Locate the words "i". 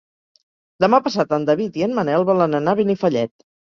1.81-1.85